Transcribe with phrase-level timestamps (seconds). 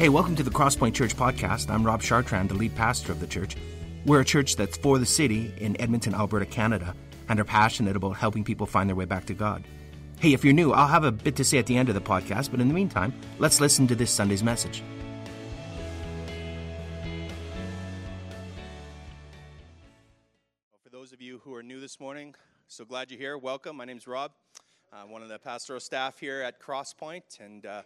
[0.00, 1.68] Hey, welcome to the Crosspoint Church podcast.
[1.68, 3.54] I'm Rob Chartrand, the lead pastor of the church.
[4.06, 6.96] We're a church that's for the city in Edmonton, Alberta, Canada,
[7.28, 9.62] and are passionate about helping people find their way back to God.
[10.18, 12.00] Hey, if you're new, I'll have a bit to say at the end of the
[12.00, 14.82] podcast, but in the meantime, let's listen to this Sunday's message.
[20.82, 22.34] For those of you who are new this morning,
[22.68, 23.36] so glad you're here.
[23.36, 23.76] Welcome.
[23.76, 24.32] My name's Rob.
[24.94, 27.82] I'm one of the pastoral staff here at Crosspoint, and uh,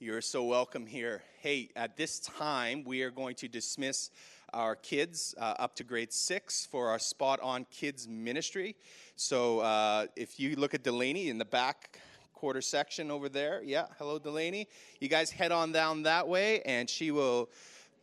[0.00, 1.22] you're so welcome here.
[1.40, 4.10] Hey, at this time, we are going to dismiss
[4.54, 8.76] our kids uh, up to grade six for our Spot On Kids ministry.
[9.16, 11.98] So uh, if you look at Delaney in the back
[12.32, 14.68] quarter section over there, yeah, hello, Delaney.
[15.00, 17.48] You guys head on down that way, and she will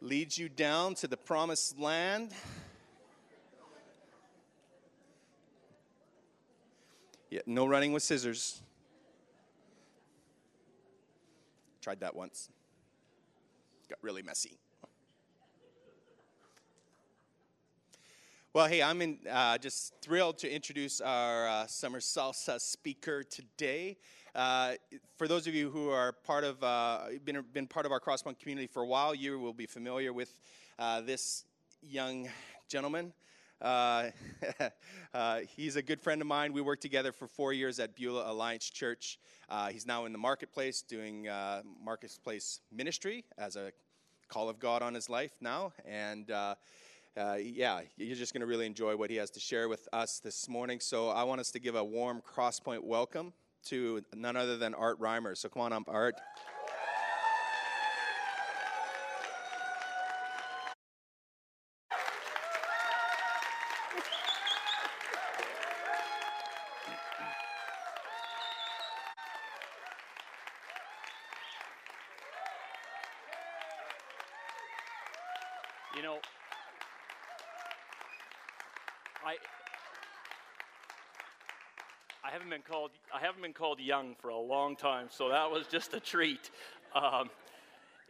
[0.02, 2.31] lead you down to the promised land.
[7.30, 8.62] Yeah, no running with scissors.
[11.85, 12.49] Tried that once.
[13.91, 14.58] Got really messy.
[18.53, 23.97] Well, hey, I'm in, uh, just thrilled to introduce our uh, summer salsa speaker today.
[24.33, 24.73] Uh,
[25.16, 28.39] for those of you who are part of uh, been been part of our Crosspoint
[28.39, 30.39] community for a while, you will be familiar with
[30.80, 31.45] uh, this
[31.83, 32.28] young
[32.67, 33.13] gentleman.
[33.61, 34.09] Uh,
[35.14, 36.53] uh, he's a good friend of mine.
[36.53, 39.20] We worked together for four years at Beulah Alliance Church.
[39.50, 43.72] Uh, he's now in the marketplace doing uh, marketplace ministry as a
[44.28, 45.73] call of God on his life now.
[45.86, 46.56] And uh,
[47.16, 50.50] yeah, you're just going to really enjoy what he has to share with us this
[50.50, 50.80] morning.
[50.80, 53.34] So I want us to give a warm crosspoint welcome
[53.66, 55.36] to none other than Art Reimer.
[55.36, 56.16] So come on up, Art.
[75.95, 76.18] You know,
[79.25, 79.35] I
[82.22, 85.49] I haven't been called I haven't been called young for a long time, so that
[85.49, 86.51] was just a treat.
[86.93, 87.29] Um,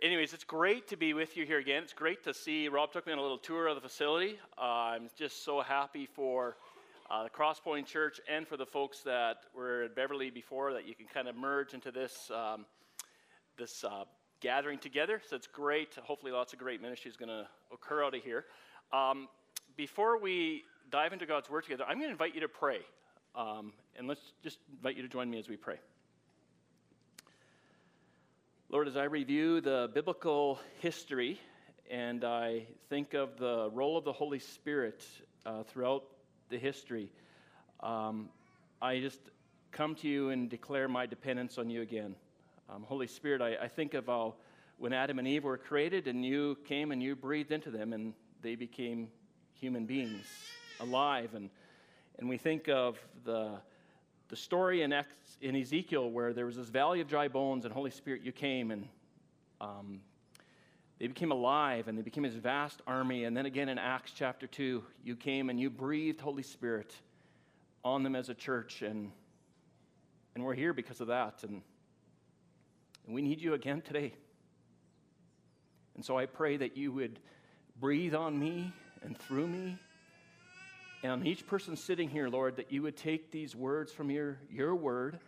[0.01, 1.83] anyways, it's great to be with you here again.
[1.83, 2.67] It's great to see.
[2.67, 4.39] Rob took me on a little tour of the facility.
[4.57, 6.57] Uh, I'm just so happy for
[7.11, 10.95] uh, the Crosspoint Church and for the folks that were at Beverly before that you
[10.95, 12.65] can kind of merge into this um,
[13.57, 14.05] this uh,
[14.41, 15.21] gathering together.
[15.29, 15.95] So it's great.
[16.03, 18.45] Hopefully, lots of great ministry is going to occur out of here.
[18.91, 19.27] Um,
[19.77, 22.79] before we dive into God's Word together, I'm going to invite you to pray.
[23.35, 25.75] Um, and let's just invite you to join me as we pray.
[28.69, 31.41] Lord, as I review the biblical history
[31.91, 35.05] and I think of the role of the Holy Spirit
[35.45, 36.05] uh, throughout
[36.47, 37.11] the history,
[37.81, 38.29] um,
[38.81, 39.19] I just
[39.73, 42.15] come to you and declare my dependence on you again.
[42.69, 44.35] Um, Holy Spirit, I, I think of how
[44.77, 48.13] when Adam and Eve were created and you came and you breathed into them and
[48.41, 49.09] they became
[49.55, 50.25] human beings,
[50.79, 51.31] alive.
[51.33, 51.49] And,
[52.19, 53.51] and we think of the,
[54.29, 55.07] the story in, Ex,
[55.41, 58.71] in Ezekiel where there was this valley of dry bones and Holy Spirit, you came
[58.71, 58.87] and
[59.59, 59.99] um,
[60.99, 63.25] they became alive and they became this vast army.
[63.25, 66.95] And then again in Acts chapter 2, you came and you breathed Holy Spirit
[67.83, 68.81] on them as a church.
[68.81, 69.11] And,
[70.35, 71.43] and we're here because of that.
[71.43, 71.61] And,
[73.05, 74.13] and we need you again today.
[75.95, 77.19] And so I pray that you would
[77.79, 78.71] breathe on me
[79.01, 79.77] and through me
[81.05, 84.39] and on each person sitting here, Lord, that you would take these words from your,
[84.49, 85.19] your word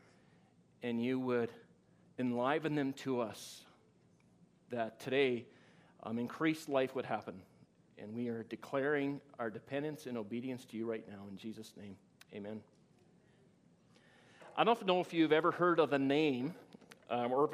[0.81, 1.51] and you would
[2.17, 3.61] enliven them to us.
[4.71, 5.45] That today,
[6.01, 7.35] um, increased life would happen.
[7.99, 11.25] And we are declaring our dependence and obedience to you right now.
[11.29, 11.95] In Jesus' name,
[12.33, 12.61] amen.
[14.57, 16.55] I don't know if you've ever heard of the name
[17.11, 17.51] um, or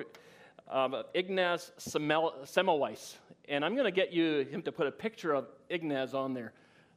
[0.72, 3.16] um, Ignaz Semmelweis.
[3.50, 6.54] And I'm going to get you him to put a picture of Ignaz on there.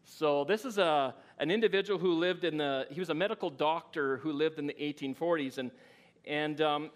[0.08, 4.18] So this is a, an individual who lived in the, he was a medical doctor
[4.18, 5.58] who lived in the 1840s.
[5.58, 5.70] And,
[6.24, 6.90] and um,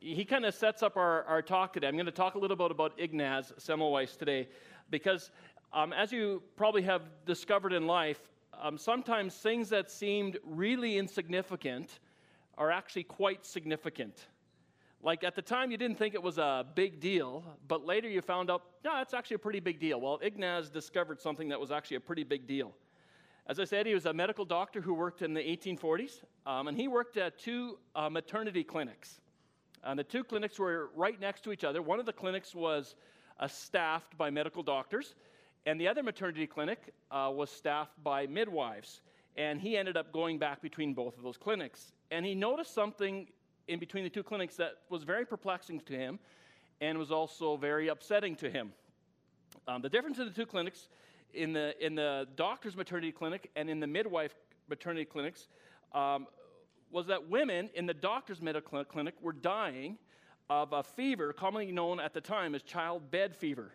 [0.00, 1.86] he kind of sets up our, our talk today.
[1.86, 4.48] I'm going to talk a little bit about Ignaz Semmelweis today
[4.90, 5.30] because
[5.72, 8.20] um, as you probably have discovered in life,
[8.60, 12.00] um, sometimes things that seemed really insignificant
[12.58, 14.26] are actually quite significant.
[15.04, 18.22] Like at the time, you didn't think it was a big deal, but later you
[18.22, 20.00] found out, no, it's actually a pretty big deal.
[20.00, 22.72] Well, Ignaz discovered something that was actually a pretty big deal.
[23.46, 26.78] As I said, he was a medical doctor who worked in the 1840s, um, and
[26.78, 29.20] he worked at two uh, maternity clinics.
[29.84, 31.82] And the two clinics were right next to each other.
[31.82, 32.94] One of the clinics was
[33.38, 35.16] uh, staffed by medical doctors,
[35.66, 39.02] and the other maternity clinic uh, was staffed by midwives.
[39.36, 41.92] And he ended up going back between both of those clinics.
[42.10, 43.26] And he noticed something
[43.68, 46.18] in between the two clinics that was very perplexing to him.
[46.80, 48.72] and was also very upsetting to him.
[49.68, 50.88] Um, the difference in the two clinics,
[51.32, 54.34] in the, in the doctor's maternity clinic and in the midwife
[54.68, 55.48] maternity clinics,
[55.92, 56.26] um,
[56.90, 59.98] was that women in the doctor's medical clinic were dying
[60.50, 63.72] of a fever commonly known at the time as childbed fever.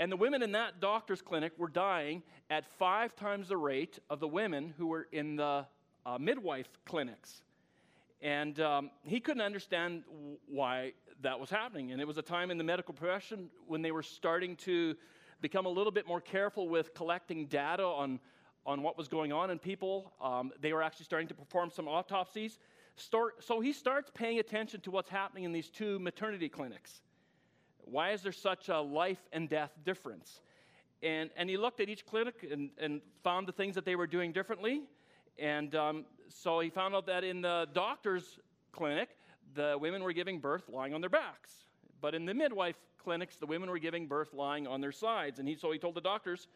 [0.00, 4.18] And the women in that doctor's clinic were dying at five times the rate of
[4.18, 5.66] the women who were in the
[6.06, 7.42] uh, midwife clinics.
[8.24, 10.02] And um, he couldn't understand
[10.48, 11.92] why that was happening.
[11.92, 14.96] And it was a time in the medical profession when they were starting to
[15.42, 18.18] become a little bit more careful with collecting data on,
[18.64, 20.10] on what was going on in people.
[20.22, 22.58] Um, they were actually starting to perform some autopsies.
[22.96, 27.02] Start, so he starts paying attention to what's happening in these two maternity clinics.
[27.82, 30.40] Why is there such a life and death difference?
[31.02, 34.06] And, and he looked at each clinic and, and found the things that they were
[34.06, 34.80] doing differently.
[35.38, 38.38] And um, so he found out that in the doctor's
[38.72, 39.10] clinic,
[39.54, 41.52] the women were giving birth lying on their backs.
[42.00, 45.38] But in the midwife clinics, the women were giving birth lying on their sides.
[45.38, 46.48] And he, so he told the doctors,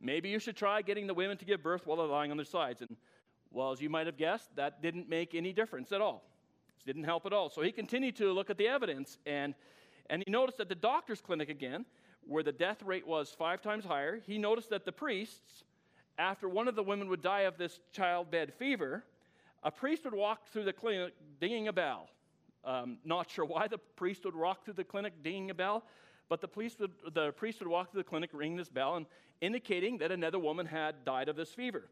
[0.00, 2.46] maybe you should try getting the women to give birth while they're lying on their
[2.46, 2.82] sides.
[2.82, 2.96] And
[3.50, 6.22] well, as you might have guessed, that didn't make any difference at all.
[6.80, 7.48] It didn't help at all.
[7.48, 9.54] So he continued to look at the evidence, and,
[10.10, 11.84] and he noticed at the doctor's clinic again,
[12.26, 15.64] where the death rate was five times higher, he noticed that the priests,
[16.18, 19.04] after one of the women would die of this childbed fever,
[19.62, 22.08] a priest would walk through the clinic dinging a bell.
[22.64, 25.84] Um, not sure why the priest would walk through the clinic dinging a bell,
[26.28, 29.06] but the priest, would, the priest would walk through the clinic ringing this bell and
[29.40, 31.88] indicating that another woman had died of this fever.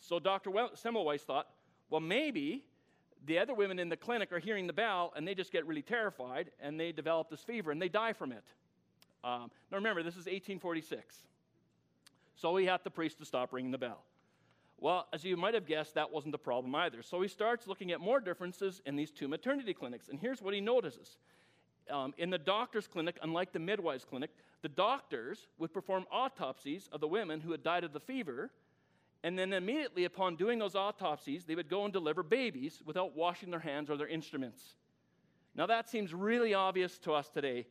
[0.00, 0.50] So Dr.
[0.50, 1.48] Semmelweis thought,
[1.90, 2.64] well, maybe
[3.26, 5.82] the other women in the clinic are hearing the bell and they just get really
[5.82, 8.44] terrified and they develop this fever and they die from it.
[9.24, 11.16] Um, now remember, this is 1846.
[12.36, 14.04] So he had the priest to stop ringing the bell.
[14.78, 17.02] Well, as you might have guessed, that wasn't the problem either.
[17.02, 20.08] So he starts looking at more differences in these two maternity clinics.
[20.08, 21.16] And here's what he notices.
[21.90, 24.30] Um, in the doctor's clinic, unlike the midwife's clinic,
[24.62, 28.50] the doctors would perform autopsies of the women who had died of the fever
[29.22, 33.50] and then immediately upon doing those autopsies, they would go and deliver babies without washing
[33.50, 34.76] their hands or their instruments.
[35.54, 37.66] Now, that seems really obvious to us today,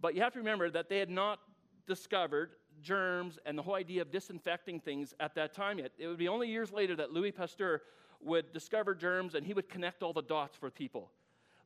[0.00, 1.38] but you have to remember that they had not
[1.86, 2.50] discovered
[2.82, 5.92] germs and the whole idea of disinfecting things at that time yet.
[5.98, 7.82] It would be only years later that Louis Pasteur
[8.20, 11.10] would discover germs and he would connect all the dots for people.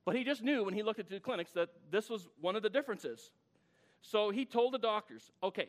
[0.04, 2.62] But he just knew when he looked at the clinics that this was one of
[2.62, 3.30] the differences.
[4.02, 5.68] So he told the doctors, okay,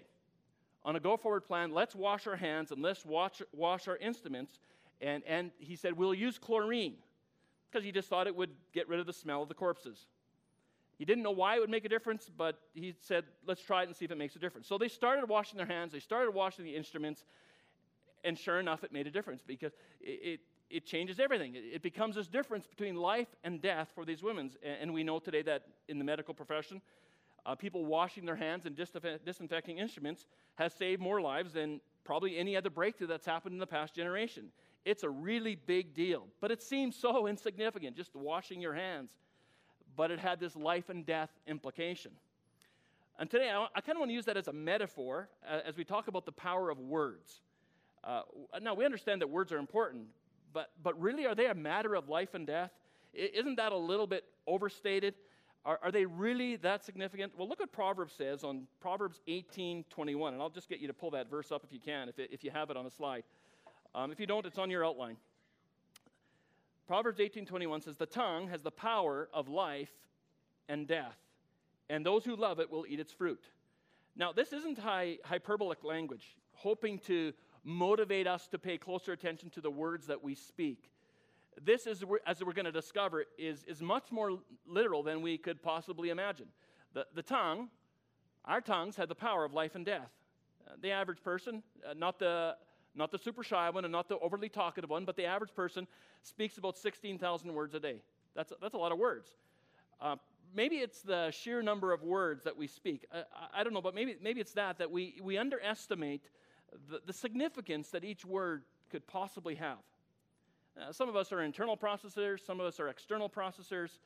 [0.84, 4.60] on a go forward plan, let's wash our hands and let's wash, wash our instruments.
[5.02, 6.96] And, and he said, we'll use chlorine
[7.72, 10.06] because he just thought it would get rid of the smell of the corpses.
[10.98, 13.88] He didn't know why it would make a difference, but he said, let's try it
[13.88, 14.68] and see if it makes a difference.
[14.68, 17.24] So they started washing their hands, they started washing the instruments,
[18.24, 20.40] and sure enough, it made a difference because it, it,
[20.70, 21.56] it changes everything.
[21.56, 24.52] It, it, becomes this difference between life and death for these women.
[24.64, 26.82] And, and we know today that in the medical profession,
[27.46, 30.26] uh, people washing their hands and disinfecting instruments
[30.56, 34.46] has saved more lives than probably any other breakthrough that's happened in the past generation.
[34.84, 39.16] It's a really big deal, but it seems so insignificant, just washing your hands.
[39.96, 42.12] But it had this life and death implication.
[43.18, 45.78] And today, I, I kind of want to use that as a metaphor uh, as
[45.78, 47.42] we talk about the power of words.
[48.04, 48.22] Uh,
[48.62, 50.06] now, we understand that words are important,
[50.54, 52.72] but, but really, are they a matter of life and death?
[53.18, 55.16] I, isn't that a little bit overstated?
[55.66, 57.34] Are, are they really that significant?
[57.38, 60.34] Well, look what Proverbs says on Proverbs 18 21.
[60.34, 62.30] And I'll just get you to pull that verse up if you can, if, it,
[62.32, 63.24] if you have it on a slide.
[63.96, 65.18] Um, if you don't, it's on your outline.
[66.88, 69.92] Proverbs 18:21 says, The tongue has the power of life
[70.70, 71.18] and death,
[71.90, 73.44] and those who love it will eat its fruit.
[74.16, 79.62] Now, this isn't high, hyperbolic language, hoping to motivate us to pay closer attention to
[79.62, 80.90] the words that we speak
[81.64, 85.62] this, is, as we're going to discover, is, is much more literal than we could
[85.62, 86.48] possibly imagine.
[86.94, 87.70] The, the tongue,
[88.44, 90.10] our tongues, have the power of life and death.
[90.68, 92.56] Uh, the average person, uh, not, the,
[92.96, 95.88] not the super shy one and not the overly talkative one, but the average person
[96.24, 98.02] speaks about 16,000 words a day.
[98.36, 99.30] That's, that's a lot of words.
[100.02, 100.16] Uh,
[100.54, 103.06] maybe it's the sheer number of words that we speak.
[103.14, 103.24] I,
[103.60, 106.30] I, don't know, but maybe, maybe it's that, that we, we underestimate
[106.90, 109.78] the, the significance that each word could possibly have.
[110.80, 114.00] Uh, some of us are internal processors, some of us are external processors,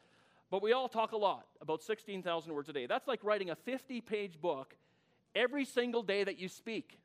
[0.51, 2.85] but we all talk a lot, about 16,000 words a day.
[2.85, 4.75] That's like writing a 50 page book
[5.35, 6.99] every single day that you speak.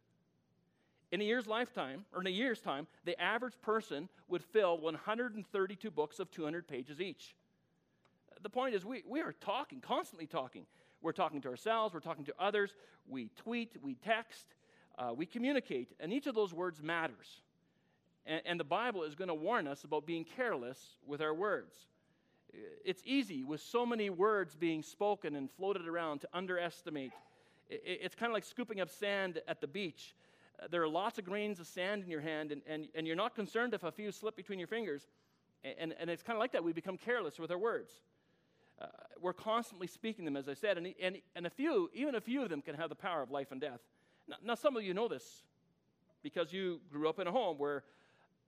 [1.15, 5.89] In a year's lifetime, or in a year's time, the average person would fill 132
[5.93, 7.37] books of 200 pages each.
[8.43, 10.67] The point is, we, we are talking, constantly talking.
[11.03, 12.75] We're talking to ourselves, we're talking to others,
[13.09, 14.57] we tweet, we text,
[14.99, 17.43] uh, we communicate, and each of those words matters.
[18.27, 21.77] And, and the Bible is going to warn us about being careless with our words.
[22.85, 27.13] It's easy with so many words being spoken and floated around to underestimate.
[27.71, 30.13] It's kind of like scooping up sand at the beach.
[30.71, 33.35] There are lots of grains of sand in your hand, and, and, and you're not
[33.35, 35.07] concerned if a few slip between your fingers.
[35.79, 36.63] And, and it's kind of like that.
[36.63, 37.93] We become careless with our words.
[38.81, 38.87] Uh,
[39.21, 42.43] we're constantly speaking them, as I said, and, and, and a few, even a few
[42.43, 43.81] of them, can have the power of life and death.
[44.29, 45.45] Now, now, some of you know this
[46.23, 47.85] because you grew up in a home where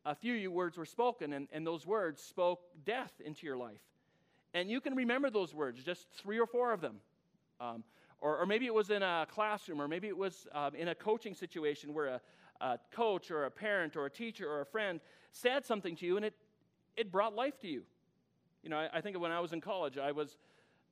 [0.05, 3.81] a few words were spoken, and, and those words spoke death into your life.
[4.55, 6.97] And you can remember those words, just three or four of them.
[7.61, 7.85] Um,
[8.21, 10.95] or, or, maybe it was in a classroom, or maybe it was um, in a
[10.95, 12.21] coaching situation where a,
[12.61, 15.01] a coach or a parent or a teacher or a friend
[15.33, 16.35] said something to you and it,
[16.97, 17.83] it brought life to you.
[18.63, 20.39] You know, I, I think when I was in college, I was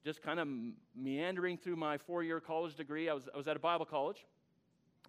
[0.04, 0.46] just kind of
[0.94, 3.08] meandering through my four year college degree.
[3.08, 4.26] I was, I was at a Bible college,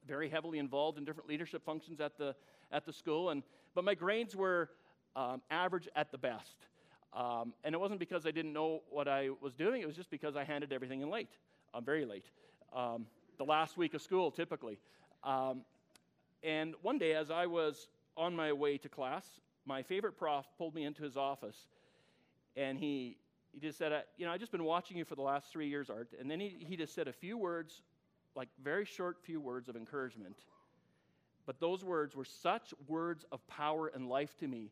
[0.08, 2.34] very heavily involved in different leadership functions at the,
[2.72, 3.44] at the school, and,
[3.74, 4.70] but my grades were
[5.16, 6.68] um, average at the best.
[7.14, 10.10] Um, and it wasn't because I didn't know what I was doing, it was just
[10.10, 11.38] because I handed everything in late.
[11.76, 12.26] I'm very late.
[12.74, 13.06] Um,
[13.38, 14.80] the last week of school, typically.
[15.24, 15.62] Um,
[16.42, 19.26] and one day, as I was on my way to class,
[19.66, 21.58] my favorite prof pulled me into his office
[22.56, 23.18] and he,
[23.52, 25.90] he just said, You know, I've just been watching you for the last three years,
[25.90, 26.10] Art.
[26.18, 27.82] And then he, he just said a few words,
[28.36, 30.38] like very short few words of encouragement.
[31.46, 34.72] But those words were such words of power and life to me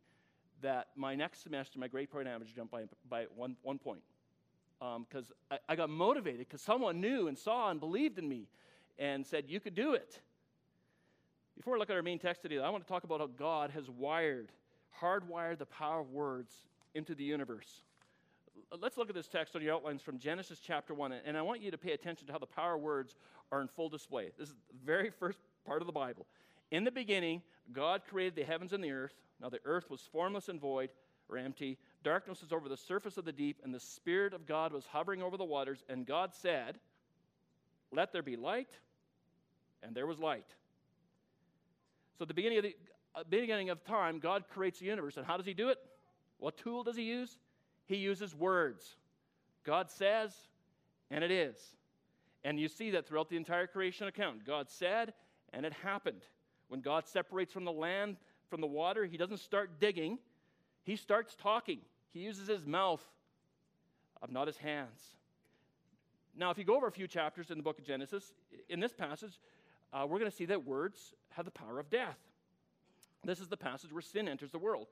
[0.62, 4.00] that my next semester, my grade point average jumped by, by one, one point
[4.80, 8.48] because um, I, I got motivated because someone knew and saw and believed in me
[9.00, 10.20] and said, You could do it.
[11.56, 13.70] Before I look at our main text today, I want to talk about how God
[13.72, 14.51] has wired,
[15.00, 16.51] hardwired the power of words
[16.96, 17.84] into the universe.
[18.80, 21.62] Let's look at this text on your outlines from Genesis chapter 1, and I want
[21.62, 23.15] you to pay attention to how the power of words
[23.51, 24.32] are in full display.
[24.38, 26.25] This is the very first part of the Bible.
[26.72, 29.13] In the beginning, God created the heavens and the earth.
[29.39, 30.89] Now, the earth was formless and void,
[31.30, 31.77] or empty.
[32.03, 35.22] Darkness was over the surface of the deep, and the Spirit of God was hovering
[35.22, 35.83] over the waters.
[35.89, 36.77] And God said,
[37.91, 38.69] Let there be light,
[39.81, 40.48] and there was light.
[42.17, 42.75] So, at the beginning of, the,
[43.15, 45.17] uh, beginning of time, God creates the universe.
[45.17, 45.77] And how does He do it?
[46.38, 47.38] What tool does He use?
[47.86, 48.95] He uses words.
[49.63, 50.33] God says,
[51.10, 51.55] and it is.
[52.43, 54.45] And you see that throughout the entire creation account.
[54.45, 55.13] God said,
[55.53, 56.22] and it happened.
[56.67, 58.17] When God separates from the land,
[58.50, 60.17] from the water, He doesn't start digging,
[60.83, 61.79] He starts talking.
[62.13, 63.03] He uses his mouth,
[64.29, 65.01] not his hands.
[66.36, 68.34] Now, if you go over a few chapters in the book of Genesis,
[68.70, 69.39] in this passage,
[69.91, 72.17] uh, we're going to see that words have the power of death.
[73.24, 74.88] This is the passage where sin enters the world.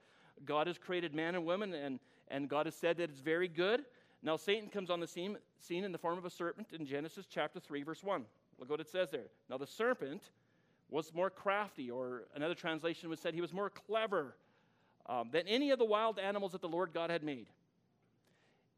[0.45, 1.99] God has created man and woman, and,
[2.29, 3.81] and God has said that it's very good.
[4.23, 7.25] Now, Satan comes on the scene, scene in the form of a serpent in Genesis
[7.29, 8.23] chapter 3, verse 1.
[8.59, 9.27] Look what it says there.
[9.49, 10.21] Now, the serpent
[10.89, 14.35] was more crafty, or another translation would say he was more clever
[15.07, 17.47] um, than any of the wild animals that the Lord God had made.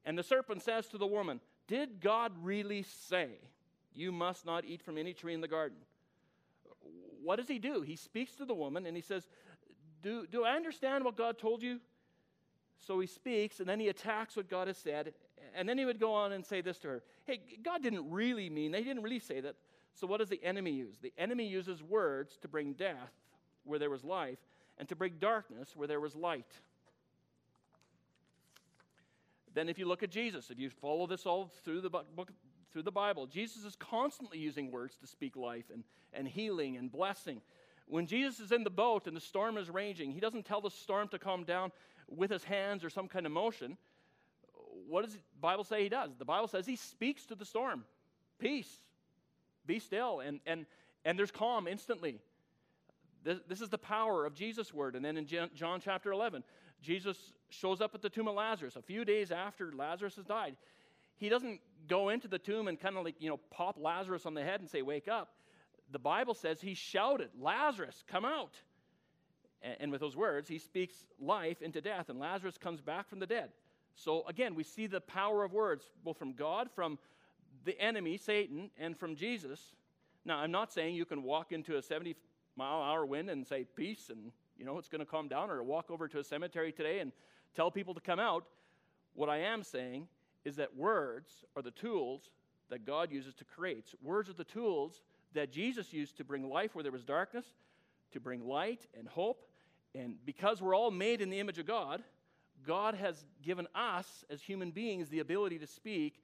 [0.05, 3.29] And the serpent says to the woman, Did God really say,
[3.93, 5.77] You must not eat from any tree in the garden?
[7.23, 7.81] What does he do?
[7.81, 9.27] He speaks to the woman and he says,
[10.01, 11.79] Do, do I understand what God told you?
[12.85, 15.13] So he speaks and then he attacks what God has said.
[15.55, 18.49] And then he would go on and say this to her Hey, God didn't really
[18.49, 18.79] mean that.
[18.79, 19.55] He didn't really say that.
[19.95, 20.97] So what does the enemy use?
[21.01, 23.11] The enemy uses words to bring death
[23.63, 24.39] where there was life
[24.77, 26.51] and to bring darkness where there was light.
[29.53, 32.31] Then, if you look at Jesus, if you follow this all through the book,
[32.71, 36.91] through the Bible, Jesus is constantly using words to speak life and, and healing and
[36.91, 37.39] blessing.
[37.85, 40.71] When Jesus is in the boat and the storm is raging, he doesn't tell the
[40.71, 41.71] storm to calm down
[42.07, 43.77] with his hands or some kind of motion.
[44.87, 46.11] What does the Bible say he does?
[46.17, 47.85] The Bible says he speaks to the storm.
[48.39, 48.73] Peace.
[49.67, 50.21] Be still.
[50.21, 50.65] And, and,
[51.05, 52.19] and there's calm instantly.
[53.23, 54.95] This, this is the power of Jesus' word.
[54.95, 56.43] And then in John chapter 11,
[56.81, 57.17] Jesus
[57.49, 60.55] shows up at the tomb of Lazarus a few days after Lazarus has died.
[61.17, 64.33] He doesn't go into the tomb and kind of like, you know, pop Lazarus on
[64.33, 65.29] the head and say, Wake up.
[65.91, 68.55] The Bible says he shouted, Lazarus, come out.
[69.61, 73.19] And, and with those words, he speaks life into death, and Lazarus comes back from
[73.19, 73.49] the dead.
[73.95, 76.97] So again, we see the power of words, both from God, from
[77.63, 79.61] the enemy, Satan, and from Jesus.
[80.25, 82.15] Now, I'm not saying you can walk into a 70
[82.55, 85.63] mile hour wind and say peace and you know it's going to calm down or
[85.63, 87.11] walk over to a cemetery today and
[87.55, 88.45] tell people to come out
[89.13, 90.07] what i am saying
[90.45, 92.29] is that words are the tools
[92.69, 95.01] that god uses to create words are the tools
[95.33, 97.45] that jesus used to bring life where there was darkness
[98.11, 99.45] to bring light and hope
[99.95, 102.03] and because we're all made in the image of god
[102.65, 106.19] god has given us as human beings the ability to speak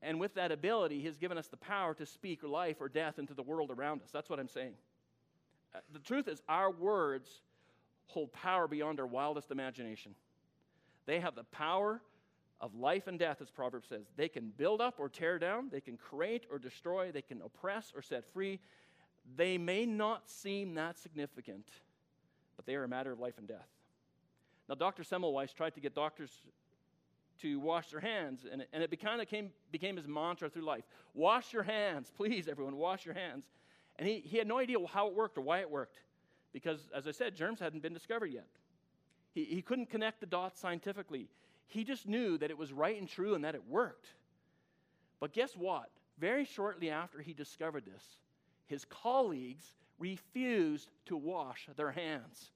[0.00, 3.18] and with that ability, He has given us the power to speak life or death
[3.18, 4.10] into the world around us.
[4.12, 4.74] That's what I'm saying.
[5.74, 7.42] Uh, the truth is, our words
[8.06, 10.14] hold power beyond our wildest imagination.
[11.06, 12.00] They have the power
[12.60, 14.06] of life and death, as Proverbs says.
[14.16, 17.92] They can build up or tear down, they can create or destroy, they can oppress
[17.94, 18.58] or set free.
[19.36, 21.68] They may not seem that significant,
[22.56, 23.68] but they are a matter of life and death.
[24.68, 25.02] Now, Dr.
[25.02, 26.30] Semmelweis tried to get doctors
[27.42, 29.28] to wash their hands, and it, and it kind of
[29.70, 30.84] became his mantra through life.
[31.14, 33.44] Wash your hands, please, everyone, wash your hands.
[33.98, 35.96] And he, he had no idea how it worked or why it worked,
[36.52, 38.46] because, as I said, germs hadn't been discovered yet.
[39.34, 41.28] He, he couldn't connect the dots scientifically.
[41.66, 44.06] He just knew that it was right and true and that it worked.
[45.20, 45.90] But guess what?
[46.18, 48.04] Very shortly after he discovered this,
[48.66, 52.50] his colleagues refused to wash their hands.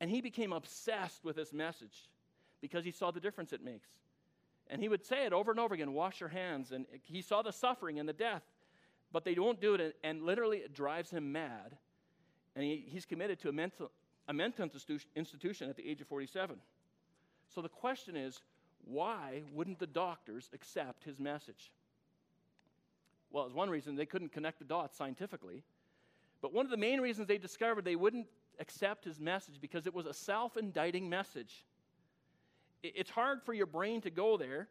[0.00, 2.08] And he became obsessed with this message
[2.60, 3.88] because he saw the difference it makes.
[4.68, 6.72] And he would say it over and over again wash your hands.
[6.72, 8.42] And he saw the suffering and the death,
[9.12, 9.96] but they don't do it.
[10.02, 11.76] And literally, it drives him mad.
[12.54, 13.90] And he, he's committed to a mental,
[14.26, 14.68] a mental
[15.16, 16.56] institution at the age of 47.
[17.54, 18.40] So the question is
[18.84, 21.72] why wouldn't the doctors accept his message?
[23.30, 25.62] Well, it's one reason they couldn't connect the dots scientifically.
[26.40, 28.26] But one of the main reasons they discovered they wouldn't
[28.58, 31.66] accept his message because it was a self indicting message.
[32.82, 34.68] It's hard for your brain to go there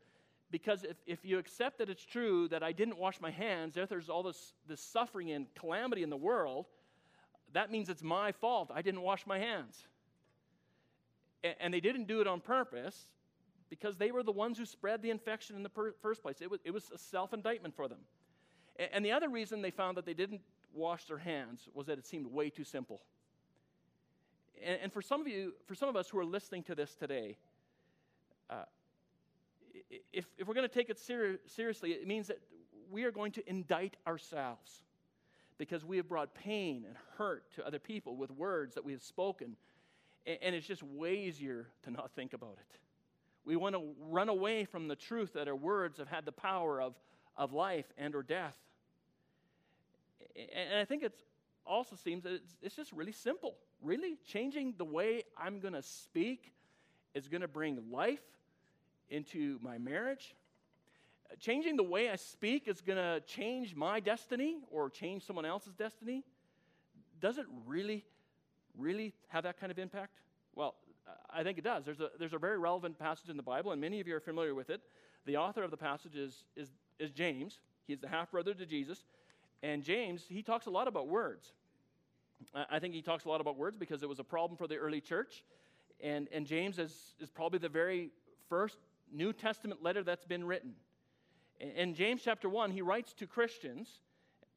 [0.49, 3.89] because if, if you accept that it's true that I didn't wash my hands, if
[3.89, 6.67] there's all this, this suffering and calamity in the world,
[7.53, 8.71] that means it's my fault.
[8.73, 9.87] I didn't wash my hands.
[11.59, 13.07] And they didn't do it on purpose
[13.69, 16.37] because they were the ones who spread the infection in the per- first place.
[16.41, 17.99] It was, it was a self indictment for them.
[18.93, 20.41] And the other reason they found that they didn't
[20.73, 23.01] wash their hands was that it seemed way too simple.
[24.63, 27.37] And, for some of you, for some of us who are listening to this today,
[28.49, 28.63] uh,
[30.13, 32.39] if, if we're going to take it ser- seriously, it means that
[32.91, 34.83] we are going to indict ourselves
[35.57, 39.03] because we have brought pain and hurt to other people with words that we have
[39.03, 39.55] spoken.
[40.25, 42.79] And, and it's just way easier to not think about it.
[43.45, 46.81] We want to run away from the truth that our words have had the power
[46.81, 46.95] of,
[47.35, 48.57] of life and or death.
[50.35, 51.13] And I think it
[51.65, 53.55] also seems that it's, it's just really simple.
[53.81, 56.51] Really, changing the way I'm going to speak
[57.13, 58.21] is going to bring life
[59.09, 60.35] into my marriage.
[61.39, 65.73] Changing the way I speak is going to change my destiny or change someone else's
[65.73, 66.23] destiny.
[67.19, 68.05] Does it really,
[68.77, 70.13] really have that kind of impact?
[70.55, 70.75] Well,
[71.29, 71.83] I think it does.
[71.85, 74.21] There's a, there's a very relevant passage in the Bible, and many of you are
[74.21, 74.81] familiar with it.
[75.25, 77.59] The author of the passage is, is, is James.
[77.85, 79.05] He's the half brother to Jesus.
[79.63, 81.51] And James, he talks a lot about words.
[82.53, 84.75] I think he talks a lot about words because it was a problem for the
[84.75, 85.43] early church.
[86.01, 88.11] And, and James is, is probably the very
[88.49, 88.77] first
[89.11, 90.73] New Testament letter that's been written.
[91.59, 94.01] In James chapter 1, he writes to Christians,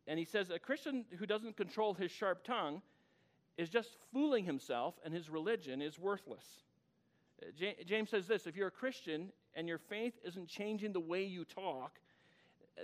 [0.07, 2.83] and he says, A Christian who doesn't control his sharp tongue
[3.57, 6.45] is just fooling himself, and his religion is worthless.
[7.43, 11.25] Uh, James says this if you're a Christian and your faith isn't changing the way
[11.25, 11.99] you talk,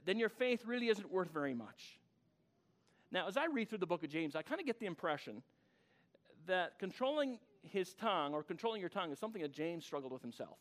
[0.05, 1.98] then your faith really isn't worth very much.
[3.11, 5.42] Now, as I read through the book of James, I kind of get the impression
[6.46, 10.59] that controlling his tongue or controlling your tongue is something that James struggled with himself.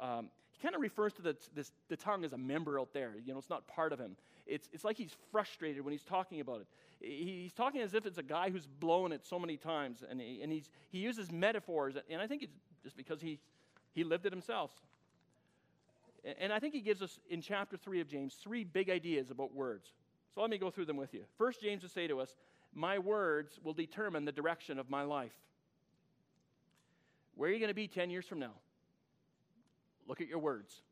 [0.00, 3.12] Um, he kind of refers to the, this, the tongue as a member out there.
[3.24, 4.16] You know, it's not part of him.
[4.46, 6.66] It's, it's like he's frustrated when he's talking about it.
[7.00, 10.40] He's talking as if it's a guy who's blown it so many times, and, he,
[10.42, 13.38] and he's, he uses metaphors, and I think it's just because he,
[13.92, 14.70] he lived it himself.
[16.38, 19.54] And I think he gives us in chapter 3 of James three big ideas about
[19.54, 19.92] words.
[20.34, 21.24] So let me go through them with you.
[21.38, 22.36] First, James would say to us,
[22.74, 25.32] My words will determine the direction of my life.
[27.36, 28.52] Where are you going to be 10 years from now?
[30.10, 30.82] Look at your words,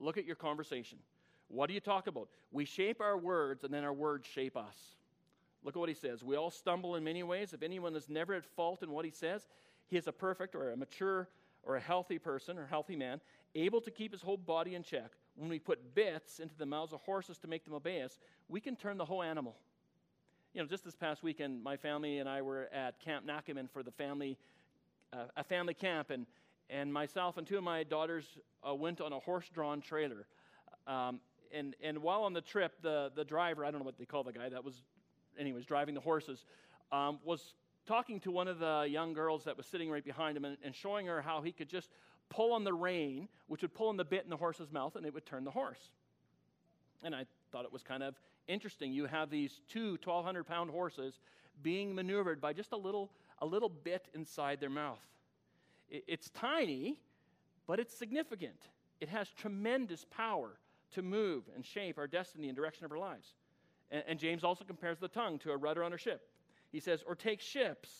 [0.00, 0.98] look at your conversation.
[1.46, 2.28] What do you talk about?
[2.50, 4.96] We shape our words, and then our words shape us.
[5.62, 6.24] Look at what he says.
[6.24, 7.52] We all stumble in many ways.
[7.52, 9.46] If anyone is never at fault in what he says,
[9.86, 11.28] he is a perfect or a mature
[11.62, 13.20] or a healthy person or healthy man,
[13.54, 16.92] able to keep his whole body in check when we put bits into the mouths
[16.92, 19.54] of horses to make them obey us, we can turn the whole animal.
[20.52, 23.84] You know, just this past weekend, my family and I were at Camp Nakamun for
[23.84, 24.36] the family,
[25.12, 26.26] uh, a family camp, and,
[26.70, 28.24] and myself and two of my daughters
[28.68, 30.26] uh, went on a horse-drawn trailer.
[30.86, 31.20] Um,
[31.52, 34.24] and, and while on the trip, the, the driver, I don't know what they call
[34.24, 34.74] the guy that was,
[35.38, 36.44] anyways, driving the horses,
[36.90, 37.54] um, was
[37.86, 40.74] talking to one of the young girls that was sitting right behind him and, and
[40.74, 41.90] showing her how he could just
[42.28, 45.06] pull on the rein, which would pull on the bit in the horse's mouth, and
[45.06, 45.90] it would turn the horse.
[47.02, 48.14] And I thought it was kind of
[48.48, 48.92] interesting.
[48.92, 51.20] You have these two 1,200 pound horses
[51.62, 54.98] being maneuvered by just a little, a little bit inside their mouth.
[55.88, 56.98] It's tiny,
[57.66, 58.68] but it's significant.
[59.00, 60.58] It has tremendous power
[60.92, 63.34] to move and shape our destiny and direction of our lives.
[63.90, 66.28] And, and James also compares the tongue to a rudder on a ship.
[66.72, 67.90] He says, or take ships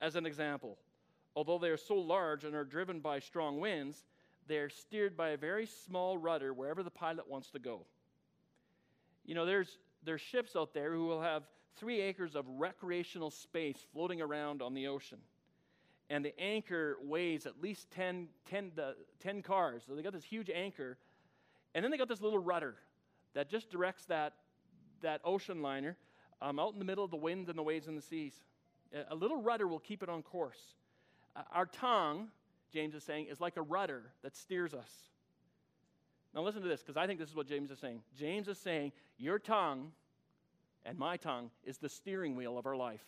[0.00, 0.78] as an example.
[1.34, 4.04] Although they are so large and are driven by strong winds,
[4.48, 7.82] they're steered by a very small rudder wherever the pilot wants to go.
[9.24, 11.42] You know, there's, there's ships out there who will have
[11.76, 15.18] three acres of recreational space floating around on the ocean.
[16.08, 18.72] And the anchor weighs at least 10, 10,
[19.20, 19.82] 10 cars.
[19.86, 20.98] So they got this huge anchor.
[21.74, 22.76] And then they got this little rudder
[23.34, 24.34] that just directs that,
[25.02, 25.96] that ocean liner
[26.40, 28.34] um, out in the middle of the wind and the waves and the seas.
[29.10, 30.60] A little rudder will keep it on course.
[31.34, 32.28] Uh, our tongue,
[32.72, 34.90] James is saying, is like a rudder that steers us.
[36.34, 38.02] Now, listen to this, because I think this is what James is saying.
[38.16, 39.92] James is saying, Your tongue
[40.84, 43.04] and my tongue is the steering wheel of our life.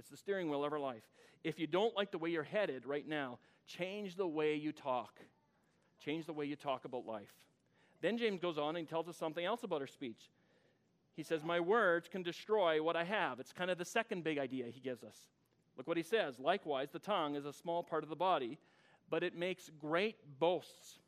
[0.00, 1.02] It's the steering wheel of our life.
[1.44, 5.20] If you don't like the way you're headed right now, change the way you talk.
[6.02, 7.34] Change the way you talk about life.
[8.00, 10.30] Then James goes on and tells us something else about our speech.
[11.14, 13.40] He says, My words can destroy what I have.
[13.40, 15.16] It's kind of the second big idea he gives us.
[15.76, 16.38] Look what he says.
[16.38, 18.58] Likewise, the tongue is a small part of the body,
[19.10, 20.98] but it makes great boasts.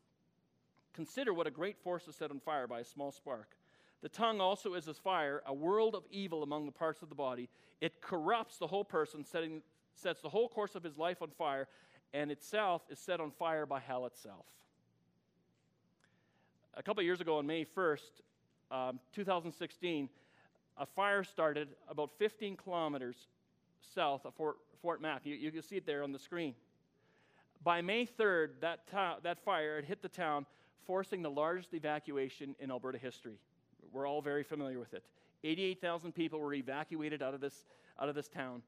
[0.92, 3.56] Consider what a great force is set on fire by a small spark.
[4.02, 7.14] The tongue also is as fire, a world of evil among the parts of the
[7.14, 7.48] body.
[7.80, 9.62] It corrupts the whole person, setting,
[9.94, 11.68] sets the whole course of his life on fire,
[12.12, 14.44] and itself is set on fire by hell itself.
[16.74, 18.22] A couple years ago, on May 1st,
[18.72, 20.08] um, 2016,
[20.78, 23.28] a fire started about 15 kilometers
[23.94, 25.24] south of Fort, Fort Mac.
[25.24, 26.54] You, you can see it there on the screen.
[27.62, 30.46] By May 3rd, that, ta- that fire had hit the town,
[30.86, 33.38] forcing the largest evacuation in Alberta history.
[33.92, 35.04] We're all very familiar with it.
[35.44, 37.64] 88,000 people were evacuated out of, this,
[38.00, 38.62] out of this town.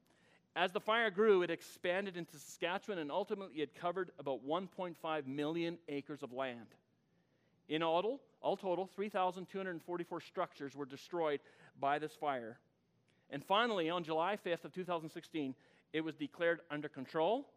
[0.55, 5.77] As the fire grew, it expanded into Saskatchewan and ultimately it covered about 1.5 million
[5.89, 6.67] acres of land.
[7.67, 11.39] In all, all total, 3,244 structures were destroyed
[11.79, 12.59] by this fire.
[13.29, 15.55] And finally, on July 5th of 2016,
[15.93, 17.47] it was declared under control.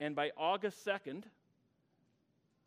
[0.00, 1.24] And by August 2nd,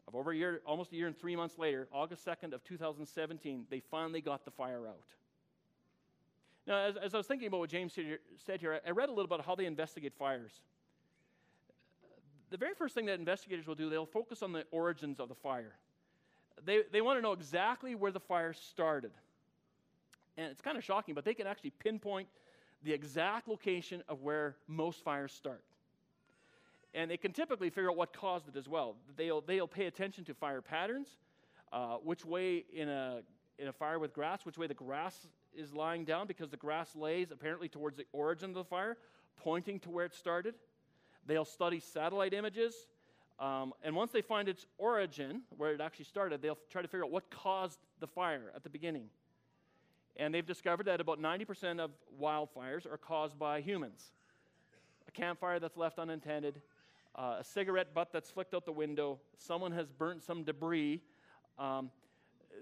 [0.09, 3.65] of over a year, almost a year and three months later, August 2nd of 2017,
[3.69, 5.05] they finally got the fire out.
[6.67, 7.97] Now, as, as I was thinking about what James
[8.45, 10.61] said here, I read a little about how they investigate fires.
[12.49, 15.35] The very first thing that investigators will do, they'll focus on the origins of the
[15.35, 15.75] fire.
[16.65, 19.11] They, they want to know exactly where the fire started.
[20.37, 22.27] And it's kind of shocking, but they can actually pinpoint
[22.83, 25.63] the exact location of where most fires start.
[26.93, 28.95] And they can typically figure out what caused it as well.
[29.15, 31.07] They'll, they'll pay attention to fire patterns,
[31.71, 33.21] uh, which way in a,
[33.59, 36.95] in a fire with grass, which way the grass is lying down, because the grass
[36.95, 38.97] lays apparently towards the origin of the fire,
[39.37, 40.55] pointing to where it started.
[41.27, 42.73] They'll study satellite images.
[43.39, 47.05] Um, and once they find its origin, where it actually started, they'll try to figure
[47.05, 49.05] out what caused the fire at the beginning.
[50.17, 54.11] And they've discovered that about 90% of wildfires are caused by humans.
[55.07, 56.61] A campfire that's left unattended,
[57.15, 61.01] uh, a cigarette butt that's flicked out the window, someone has burnt some debris,
[61.57, 61.89] um,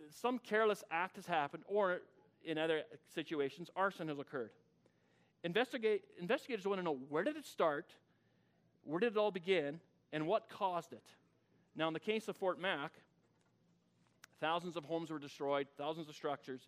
[0.09, 2.01] some careless act has happened, or
[2.43, 2.83] in other
[3.13, 4.51] situations, arson has occurred.
[5.43, 7.91] Investigate, investigators want to know where did it start,
[8.83, 9.79] where did it all begin,
[10.11, 11.03] and what caused it.
[11.75, 12.91] Now, in the case of Fort Mac,
[14.39, 16.67] thousands of homes were destroyed, thousands of structures,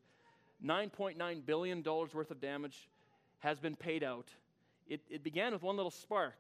[0.64, 2.90] $9.9 billion worth of damage
[3.40, 4.28] has been paid out.
[4.88, 6.38] It, it began with one little spark.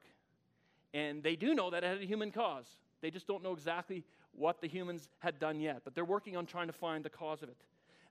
[0.94, 2.66] And they do know that it had a human cause.
[3.02, 6.46] They just don't know exactly what the humans had done yet, but they're working on
[6.46, 7.58] trying to find the cause of it.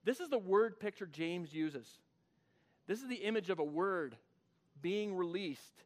[0.05, 1.87] This is the word picture James uses.
[2.87, 4.17] This is the image of a word
[4.81, 5.85] being released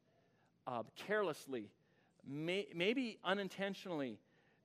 [0.67, 1.71] uh, carelessly,
[2.27, 4.19] may, maybe unintentionally,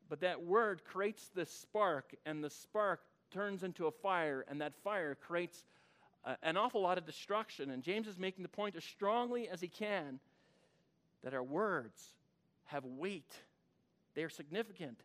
[0.10, 4.74] but that word creates this spark, and the spark turns into a fire, and that
[4.84, 5.64] fire creates
[6.24, 7.72] uh, an awful lot of destruction.
[7.72, 10.20] And James is making the point as strongly as he can
[11.24, 12.14] that our words
[12.68, 13.34] have weight,
[14.16, 15.00] they are significant.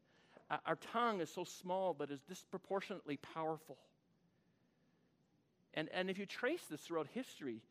[0.66, 3.78] Our tongue is so small, but is disproportionately powerful.
[5.74, 7.62] And, and if you trace this throughout history,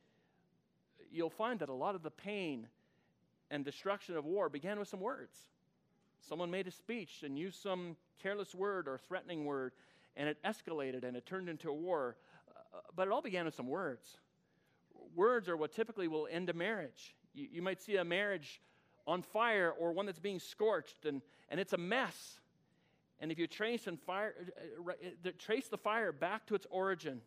[1.12, 2.68] you'll find that a lot of the pain
[3.52, 5.38] and destruction of war began with some words.
[6.28, 9.74] Someone made a speech and used some careless word or threatening word,
[10.16, 12.16] and it escalated and it turned into a war.
[12.74, 14.18] Uh, but it all began with some words.
[15.16, 17.16] Words are what typically will end a marriage.
[17.34, 18.62] You, you might see a marriage
[19.08, 22.40] on fire or one that's being scorched, and, and it's a mess.
[23.20, 24.34] And if you trace, and fire,
[24.88, 27.22] uh, uh, trace the fire back to its origin,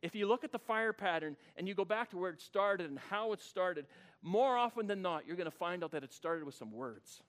[0.00, 2.88] if you look at the fire pattern and you go back to where it started
[2.88, 3.86] and how it started,
[4.22, 7.22] more often than not, you're going to find out that it started with some words.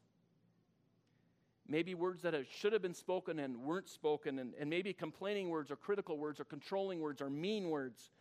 [1.67, 5.69] Maybe words that should have been spoken and weren't spoken, and, and maybe complaining words
[5.69, 8.11] or critical words or controlling words or mean words.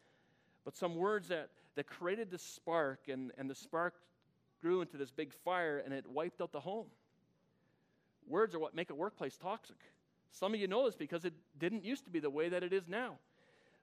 [0.65, 3.95] But some words that, that created the spark, and, and the spark
[4.61, 6.87] grew into this big fire and it wiped out the home.
[8.27, 9.77] Words are what make a workplace toxic.
[10.31, 12.73] Some of you know this because it didn't used to be the way that it
[12.73, 13.15] is now.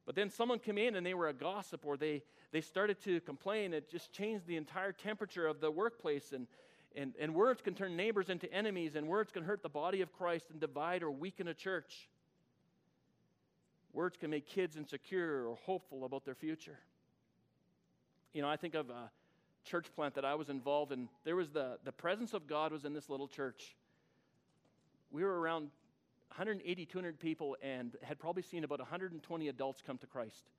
[0.05, 3.19] But then someone came in and they were a gossip or they, they started to
[3.21, 3.73] complain.
[3.73, 6.31] It just changed the entire temperature of the workplace.
[6.31, 6.47] And,
[6.95, 10.13] and, and words can turn neighbors into enemies, and words can hurt the body of
[10.13, 12.07] Christ and divide or weaken a church.
[13.93, 16.77] Words can make kids insecure or hopeful about their future.
[18.33, 19.09] You know, I think of a
[19.65, 21.09] church plant that I was involved in.
[21.23, 23.75] There was the, the presence of God was in this little church.
[25.11, 25.69] We were around
[26.29, 30.49] 180, 200 people and had probably seen about 120 adults come to Christ.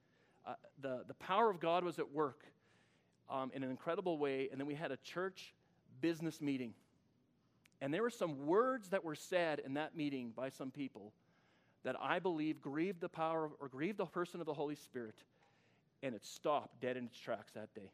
[0.47, 2.45] Uh, the, the power of God was at work
[3.31, 4.49] um, in an incredible way.
[4.51, 5.55] And then we had a church
[6.01, 6.75] business meeting.
[7.81, 11.13] And there were some words that were said in that meeting by some people
[11.85, 15.17] that I believe grieved the power of, or grieved the person of the Holy Spirit.
[16.03, 17.91] And it stopped dead in its tracks that day.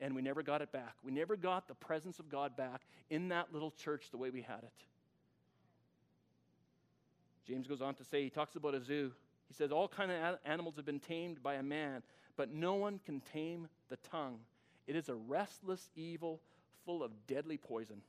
[0.00, 0.94] And we never got it back.
[1.04, 4.42] We never got the presence of God back in that little church the way we
[4.42, 4.72] had it.
[7.46, 9.12] James goes on to say, he talks about a zoo.
[9.48, 12.02] He says, All kind of animals have been tamed by a man,
[12.36, 14.38] but no one can tame the tongue.
[14.86, 16.40] It is a restless evil
[16.84, 18.00] full of deadly poison.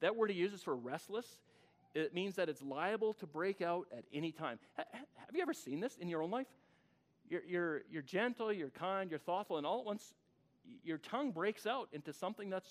[0.00, 1.26] That word he uses for restless,
[1.94, 4.58] it means that it's liable to break out at any time.
[4.76, 6.48] Have you ever seen this in your own life?
[7.30, 10.12] You're, you're, you're gentle, you're kind, you're thoughtful, and all at once
[10.82, 12.70] your tongue breaks out into something that's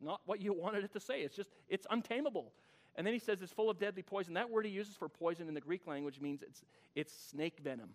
[0.00, 1.22] not what you wanted it to say.
[1.22, 2.52] It's just, it's untamable.
[2.96, 4.34] And then he says it's full of deadly poison.
[4.34, 6.62] That word he uses for poison in the Greek language means it's,
[6.94, 7.90] it's snake venom.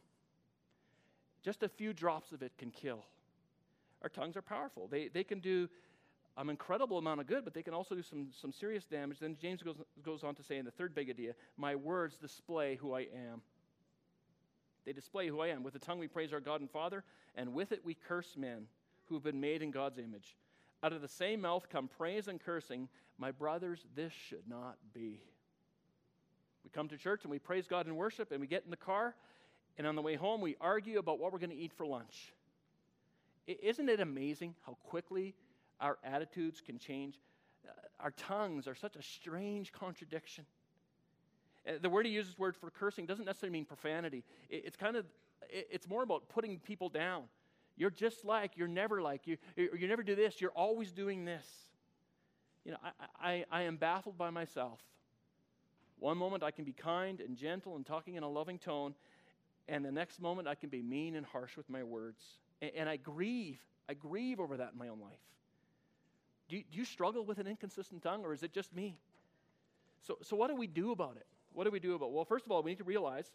[1.42, 3.06] Just a few drops of it can kill.
[4.02, 4.88] Our tongues are powerful.
[4.88, 5.70] They, they can do
[6.38, 9.20] an incredible amount of good, but they can also do some, some serious damage.
[9.20, 12.76] Then James goes, goes on to say in the third big idea, My words display
[12.76, 13.42] who I am.
[14.86, 15.64] They display who I am.
[15.64, 17.04] With the tongue we praise our God and Father,
[17.36, 18.68] and with it we curse men
[19.10, 20.38] who have been made in God's image.
[20.82, 22.88] Out of the same mouth come praise and cursing.
[23.18, 25.20] My brothers, this should not be.
[26.64, 28.78] We come to church and we praise God in worship, and we get in the
[28.78, 29.16] car,
[29.78, 32.34] and on the way home, we argue about what we're going to eat for lunch.
[33.48, 35.36] Isn't it amazing how quickly
[35.82, 37.20] our attitudes can change?
[37.68, 40.46] Uh, our tongues are such a strange contradiction.
[41.68, 44.24] Uh, the word he uses, word for cursing, doesn't necessarily mean profanity.
[44.50, 45.06] It's kind of,
[45.50, 47.24] it's more about putting people down.
[47.80, 51.46] You're just like, you're never like, you, you never do this, you're always doing this.
[52.66, 54.80] You know, I, I, I am baffled by myself.
[55.98, 58.96] One moment I can be kind and gentle and talking in a loving tone,
[59.70, 62.22] and the next moment I can be mean and harsh with my words.
[62.62, 63.60] And, and I grieve.
[63.88, 65.18] I grieve over that in my own life.
[66.50, 69.00] Do you, do you struggle with an inconsistent tongue, or is it just me?
[70.02, 71.28] So, so, what do we do about it?
[71.54, 72.12] What do we do about it?
[72.12, 73.32] Well, first of all, we need to realize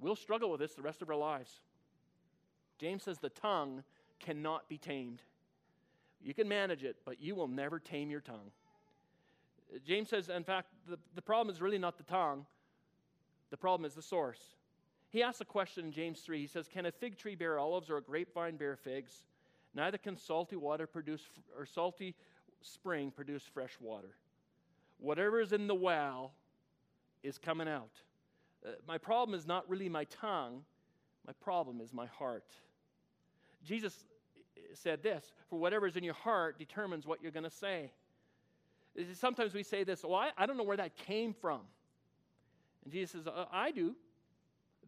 [0.00, 1.60] we'll struggle with this the rest of our lives.
[2.82, 3.84] James says the tongue
[4.18, 5.22] cannot be tamed.
[6.20, 8.50] You can manage it, but you will never tame your tongue.
[9.86, 12.44] James says, in fact, the, the problem is really not the tongue,
[13.50, 14.40] the problem is the source.
[15.10, 16.40] He asks a question in James 3.
[16.40, 19.22] He says, Can a fig tree bear olives or a grapevine bear figs?
[19.74, 21.22] Neither can salty water produce,
[21.56, 22.16] or salty
[22.62, 24.16] spring produce fresh water.
[24.98, 26.32] Whatever is in the well
[27.22, 28.02] is coming out.
[28.66, 30.64] Uh, my problem is not really my tongue,
[31.24, 32.56] my problem is my heart.
[33.64, 34.04] Jesus
[34.74, 37.92] said this For whatever is in your heart determines what you're going to say.
[39.14, 41.60] Sometimes we say this, Well, I, I don't know where that came from.
[42.84, 43.94] And Jesus says, uh, I do.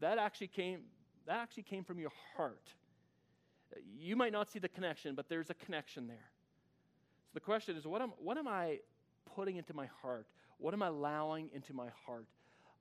[0.00, 0.80] That actually came,
[1.26, 2.68] that actually came from your heart.
[3.96, 6.30] You might not see the connection, but there's a connection there.
[7.26, 8.80] So the question is, what am, what am I
[9.34, 10.26] putting into my heart?
[10.58, 12.26] What am I allowing into my heart?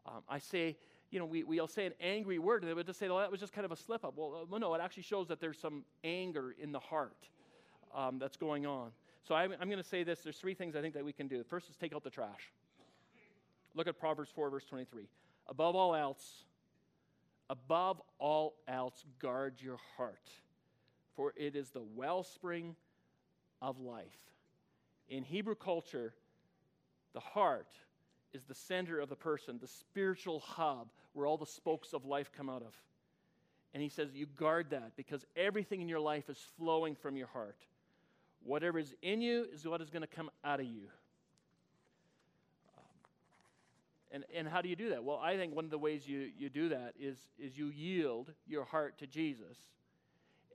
[0.06, 0.78] Um, I say,
[1.14, 3.30] you know, we, we'll say an angry word, and they would just say, well, that
[3.30, 4.16] was just kind of a slip up.
[4.18, 7.30] Well, uh, no, it actually shows that there's some anger in the heart
[7.96, 8.90] um, that's going on.
[9.22, 10.22] So I'm, I'm going to say this.
[10.22, 11.44] There's three things I think that we can do.
[11.44, 12.52] First is take out the trash.
[13.76, 15.04] Look at Proverbs 4, verse 23.
[15.48, 16.46] Above all else,
[17.48, 20.32] above all else, guard your heart,
[21.16, 22.76] for it is the wellspring
[23.62, 24.08] of life.
[25.10, 26.16] In Hebrew culture,
[27.14, 27.68] the heart
[28.34, 32.32] is the center of the person, the spiritual hub where all the spokes of life
[32.36, 32.76] come out of.
[33.74, 37.28] And he says, You guard that because everything in your life is flowing from your
[37.28, 37.58] heart.
[38.44, 40.90] Whatever is in you is what is going to come out of you.
[42.78, 42.84] Um,
[44.12, 45.04] and, and how do you do that?
[45.04, 48.32] Well, I think one of the ways you, you do that is, is you yield
[48.46, 49.58] your heart to Jesus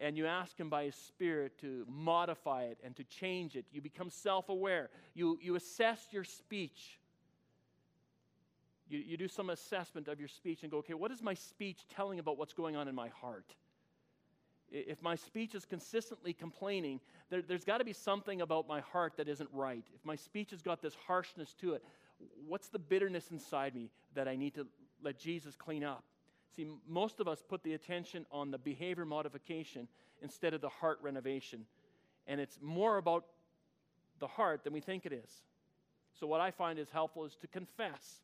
[0.00, 3.64] and you ask Him by His Spirit to modify it and to change it.
[3.72, 4.90] You become self aware.
[5.14, 6.97] You, you assess your speech.
[8.88, 11.86] You, you do some assessment of your speech and go, okay, what is my speech
[11.94, 13.54] telling about what's going on in my heart?
[14.70, 19.14] If my speech is consistently complaining, there, has got to be something about my heart
[19.16, 19.84] that isn't right.
[19.94, 21.82] If my speech has got this harshness to it,
[22.46, 24.66] What's the bitterness inside me that I need to
[25.02, 26.04] let Jesus clean up?
[26.56, 29.86] See, most of us put the attention on the behavior modification
[30.22, 31.66] instead of the heart renovation.
[32.26, 33.24] And it's more about
[34.18, 35.30] the heart than we think it is.
[36.18, 38.22] So, what I find is helpful is to confess.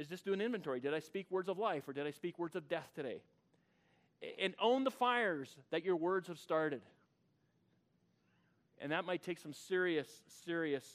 [0.00, 0.80] Is just do an inventory.
[0.80, 3.20] Did I speak words of life or did I speak words of death today?
[4.40, 6.80] And own the fires that your words have started.
[8.80, 10.08] And that might take some serious,
[10.44, 10.86] serious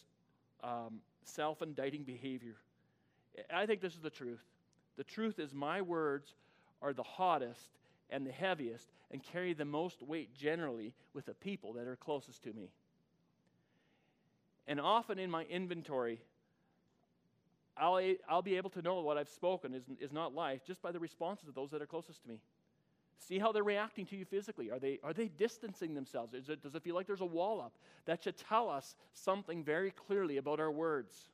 [0.64, 2.56] um, self indicting behavior.
[3.54, 4.44] I think this is the truth.
[4.98, 6.34] The truth is, my words
[6.82, 7.78] are the hottest
[8.10, 12.42] and the heaviest and carry the most weight generally with the people that are closest
[12.46, 12.72] to me.
[14.68, 16.22] And often in my inventory,
[17.78, 20.92] I'll, I'll be able to know what I've spoken is, is not life just by
[20.92, 22.40] the responses of those that are closest to me.
[23.18, 24.72] See how they're reacting to you physically.
[24.72, 26.34] Are they, are they distancing themselves?
[26.34, 27.74] It, does it feel like there's a wall up?
[28.06, 31.30] That should tell us something very clearly about our words.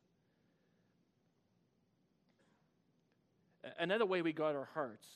[3.78, 5.08] Another way we guard our hearts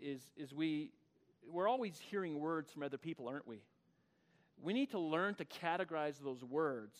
[0.00, 0.90] is, is we,
[1.50, 3.60] we're always hearing words from other people, aren't we?
[4.62, 6.98] We need to learn to categorize those words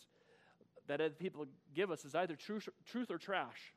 [0.88, 3.72] that other people give us is either truth, truth or trash.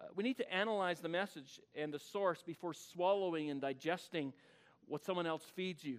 [0.00, 4.32] Uh, we need to analyze the message and the source before swallowing and digesting
[4.86, 5.98] what someone else feeds you.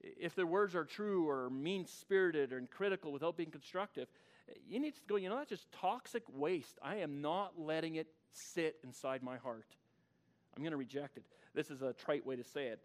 [0.00, 4.06] If their words are true or mean spirited or critical without being constructive,
[4.68, 6.78] you need to go, you know, that's just toxic waste.
[6.82, 9.66] I am not letting it sit inside my heart.
[10.56, 11.24] I'm going to reject it.
[11.54, 12.80] This is a trite way to say it.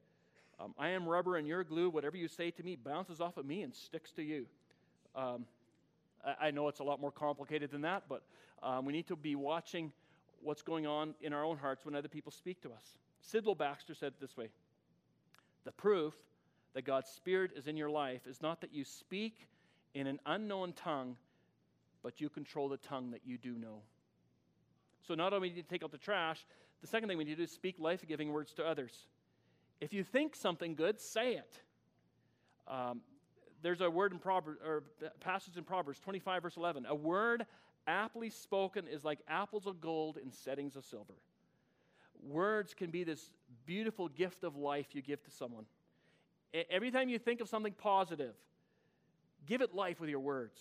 [0.60, 1.90] Um, I am rubber and you're glue.
[1.90, 4.46] Whatever you say to me bounces off of me and sticks to you.
[5.16, 5.46] Um,
[6.40, 8.24] I, know it's a lot more complicated than that, but
[8.62, 9.92] um, we need to be watching
[10.42, 12.98] what's going on in our own hearts when other people speak to us.
[13.32, 14.50] Sidlow Baxter said it this way
[15.66, 16.14] The proof
[16.74, 19.48] that God's Spirit is in your life is not that you speak
[19.94, 21.16] in an unknown tongue,
[22.02, 23.82] but you control the tongue that you do know.
[25.08, 26.46] So not only do you take out the trash,
[26.82, 28.92] the second thing we need to do is speak life giving words to others.
[29.80, 31.60] If you think something good, say it.
[32.68, 33.02] Um,
[33.64, 34.84] there's a word in Proverbs, or
[35.20, 36.86] passage in Proverbs 25, verse 11.
[36.86, 37.46] A word
[37.88, 41.14] aptly spoken is like apples of gold in settings of silver.
[42.22, 43.32] Words can be this
[43.66, 45.66] beautiful gift of life you give to someone.
[46.70, 48.36] Every time you think of something positive,
[49.48, 50.60] give it life with your words.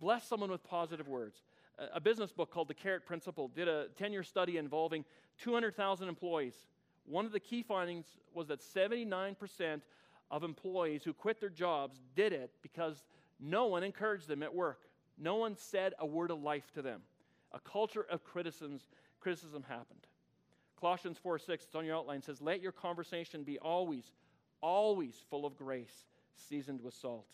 [0.00, 1.42] Bless someone with positive words
[1.92, 5.04] a business book called The Carrot Principle did a 10 year study involving
[5.38, 6.54] 200,000 employees.
[7.04, 9.80] One of the key findings was that 79%
[10.32, 13.04] of employees who quit their jobs did it because
[13.38, 14.80] no one encouraged them at work.
[15.18, 17.02] No one said a word of life to them.
[17.52, 18.88] A culture of criticisms,
[19.20, 20.06] criticism happened.
[20.80, 24.10] Colossians 4 6, it's on your outline, says, Let your conversation be always,
[24.62, 27.26] always full of grace, seasoned with salt.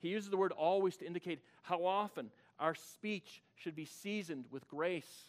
[0.00, 4.66] He uses the word always to indicate how often, our speech should be seasoned with
[4.68, 5.28] grace.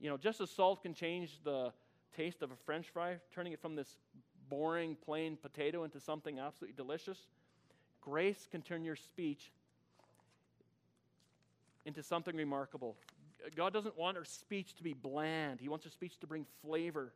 [0.00, 1.72] You know, just as salt can change the
[2.16, 3.96] taste of a french fry, turning it from this
[4.48, 7.18] boring, plain potato into something absolutely delicious,
[8.00, 9.52] grace can turn your speech
[11.84, 12.96] into something remarkable.
[13.56, 17.12] God doesn't want our speech to be bland, He wants our speech to bring flavor.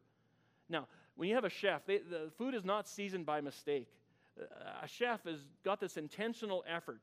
[0.69, 3.89] Now, when you have a chef, they, the food is not seasoned by mistake.
[4.83, 7.01] A chef has got this intentional effort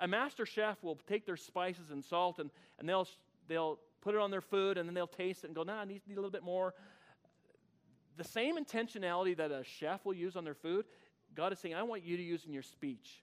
[0.00, 3.08] a master chef will take their spices and salt and, and they'll,
[3.48, 5.84] they'll put it on their food and then they'll taste it and go, nah, I
[5.84, 6.74] need, need a little bit more.
[8.18, 10.84] The same intentionality that a chef will use on their food,
[11.36, 13.22] God is saying, I want you to use in your speech.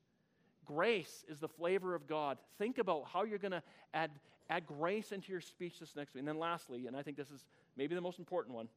[0.66, 2.38] Grace is the flavor of God.
[2.58, 4.10] Think about how you're going to add,
[4.50, 6.22] add grace into your speech this next week.
[6.22, 7.44] And then, lastly, and I think this is
[7.76, 8.70] maybe the most important one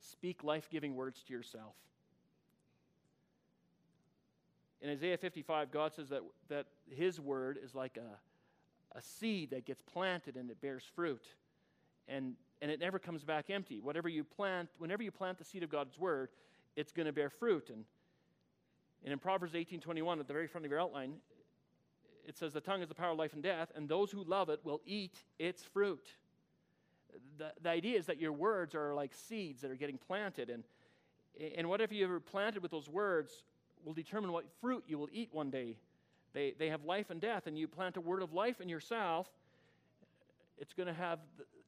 [0.00, 1.74] speak life giving words to yourself.
[4.80, 9.64] In Isaiah 55, God says that, that His word is like a, a seed that
[9.64, 11.24] gets planted and it bears fruit.
[12.08, 13.80] And, and it never comes back empty.
[13.80, 16.30] Whatever you plant, whenever you plant the seed of God's word,
[16.76, 17.68] it's going to bear fruit.
[17.68, 17.84] And,
[19.04, 21.14] and in Proverbs 18:21, at the very front of your outline,
[22.26, 24.48] it says, The tongue is the power of life and death, and those who love
[24.48, 26.08] it will eat its fruit.
[27.36, 30.48] The, the idea is that your words are like seeds that are getting planted.
[30.48, 30.62] And,
[31.56, 33.42] and whatever you ever planted with those words
[33.84, 35.76] will determine what fruit you will eat one day.
[36.32, 39.28] They, they have life and death, and you plant a word of life in yourself,
[40.62, 41.18] it's going to have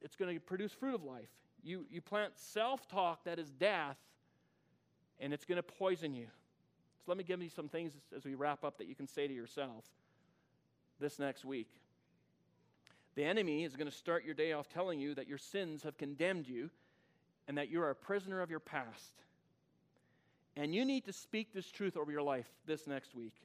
[0.01, 1.27] it's going to produce fruit of life.
[1.61, 3.97] You, you plant self-talk that is death,
[5.19, 6.25] and it's going to poison you.
[6.25, 9.27] So let me give you some things as we wrap up that you can say
[9.27, 9.83] to yourself
[10.99, 11.67] this next week.
[13.15, 15.97] The enemy is going to start your day off telling you that your sins have
[15.97, 16.69] condemned you
[17.47, 19.11] and that you're a prisoner of your past.
[20.55, 23.35] And you need to speak this truth over your life this next week.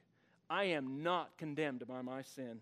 [0.49, 2.61] I am not condemned by my sin.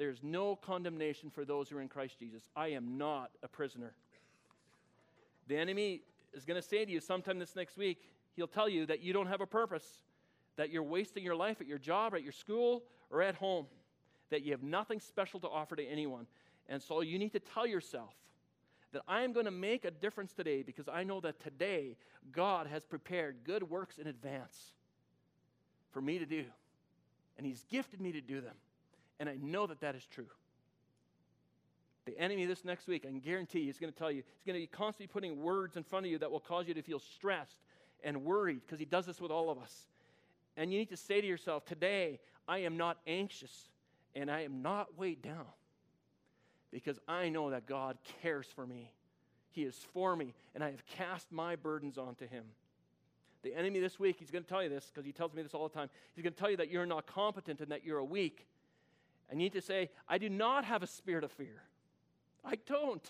[0.00, 2.48] There's no condemnation for those who are in Christ Jesus.
[2.56, 3.92] I am not a prisoner.
[5.46, 6.00] The enemy
[6.32, 9.12] is going to say to you sometime this next week, he'll tell you that you
[9.12, 10.00] don't have a purpose,
[10.56, 13.66] that you're wasting your life at your job, at your school, or at home,
[14.30, 16.26] that you have nothing special to offer to anyone.
[16.70, 18.14] And so you need to tell yourself
[18.94, 21.98] that I am going to make a difference today because I know that today
[22.32, 24.72] God has prepared good works in advance
[25.90, 26.46] for me to do.
[27.36, 28.54] And He's gifted me to do them.
[29.20, 30.26] And I know that that is true.
[32.06, 34.46] The enemy this next week, I can guarantee you, he's going to tell you, he's
[34.46, 36.82] going to be constantly putting words in front of you that will cause you to
[36.82, 37.58] feel stressed
[38.02, 39.86] and worried because he does this with all of us.
[40.56, 42.18] And you need to say to yourself, today,
[42.48, 43.68] I am not anxious
[44.16, 45.46] and I am not weighed down
[46.72, 48.90] because I know that God cares for me.
[49.52, 52.44] He is for me, and I have cast my burdens onto him.
[53.42, 55.54] The enemy this week, he's going to tell you this because he tells me this
[55.54, 55.90] all the time.
[56.14, 58.46] He's going to tell you that you're not competent and that you're a weak.
[59.30, 61.62] You need to say, I do not have a spirit of fear.
[62.44, 63.08] I don't.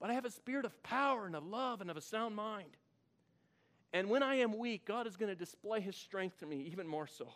[0.00, 2.76] But I have a spirit of power and of love and of a sound mind.
[3.92, 6.86] And when I am weak, God is going to display his strength to me even
[6.86, 7.28] more so.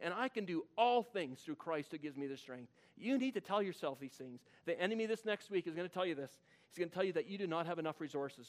[0.00, 2.72] And I can do all things through Christ who gives me the strength.
[2.96, 4.40] You need to tell yourself these things.
[4.64, 6.32] The enemy this next week is going to tell you this.
[6.68, 8.48] He's going to tell you that you do not have enough resources.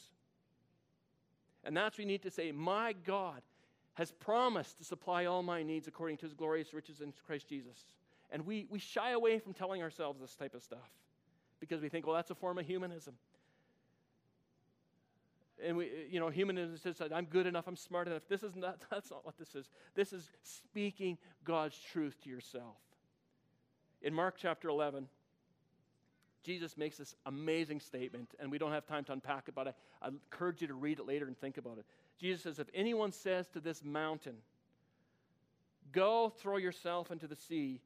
[1.64, 3.42] And that's what you need to say, My God
[3.94, 7.84] has promised to supply all my needs according to his glorious riches in Christ Jesus.
[8.30, 10.90] And we, we shy away from telling ourselves this type of stuff
[11.58, 13.14] because we think, well, that's a form of humanism.
[15.62, 18.22] And we, you know, humanism says, I'm good enough, I'm smart enough.
[18.28, 19.68] This is not, that's not what this is.
[19.94, 22.76] This is speaking God's truth to yourself.
[24.02, 25.06] In Mark chapter 11,
[26.42, 29.74] Jesus makes this amazing statement, and we don't have time to unpack it, but I,
[30.00, 31.84] I encourage you to read it later and think about it.
[32.18, 34.36] Jesus says, If anyone says to this mountain,
[35.92, 37.80] Go throw yourself into the sea,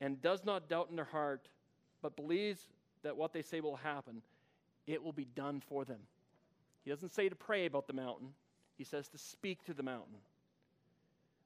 [0.00, 1.48] and does not doubt in their heart,
[2.02, 2.66] but believes
[3.02, 4.22] that what they say will happen,
[4.86, 6.00] it will be done for them.
[6.84, 8.28] He doesn't say to pray about the mountain,
[8.76, 10.16] he says to speak to the mountain.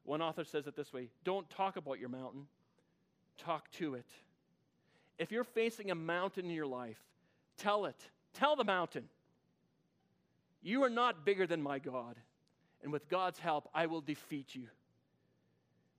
[0.05, 2.47] One author says it this way Don't talk about your mountain,
[3.39, 4.07] talk to it.
[5.19, 6.99] If you're facing a mountain in your life,
[7.57, 7.97] tell it.
[8.35, 9.05] Tell the mountain.
[10.63, 12.17] You are not bigger than my God,
[12.83, 14.67] and with God's help, I will defeat you.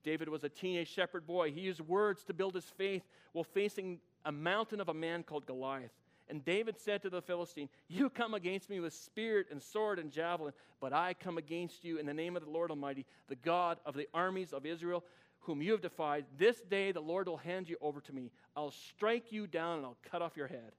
[0.06, 1.52] David was a teenage shepherd boy.
[1.52, 3.04] He used words to build his faith
[3.34, 5.92] while facing a mountain of a man called Goliath.
[6.30, 10.12] And David said to the Philistine, You come against me with spear and sword and
[10.12, 13.80] javelin, but I come against you in the name of the Lord Almighty, the God
[13.86, 15.04] of the armies of Israel,
[15.42, 16.26] whom you have defied.
[16.38, 18.32] This day the Lord will hand you over to me.
[18.56, 20.72] I'll strike you down and I'll cut off your head.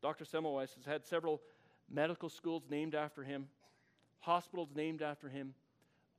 [0.00, 0.24] Dr.
[0.24, 1.40] Semmelweis has had several
[1.90, 3.48] medical schools named after him,
[4.20, 5.54] hospitals named after him,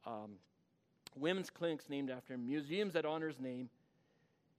[0.05, 0.31] um,
[1.19, 3.69] women's clinics named after him, museums that honor his name.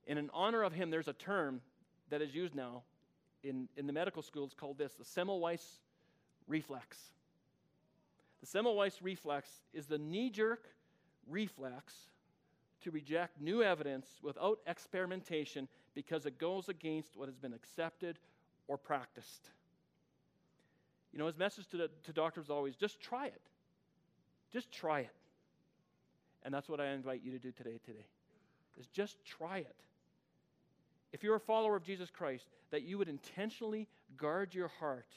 [0.07, 1.61] And in honor of him, there's a term
[2.11, 2.83] that is used now
[3.43, 5.79] in, in the medical schools called this the Semmelweis
[6.47, 6.99] reflex.
[8.41, 10.65] The Semmelweis reflex is the knee jerk
[11.29, 11.95] reflex
[12.83, 18.19] to reject new evidence without experimentation because it goes against what has been accepted
[18.69, 19.51] or practiced.
[21.13, 23.41] You know, his message to, the, to doctors always just try it.
[24.53, 25.11] Just try it.
[26.45, 28.07] And that's what I invite you to do today, today.
[28.79, 29.77] Is just try it.
[31.13, 35.09] If you're a follower of Jesus Christ, that you would intentionally guard your heart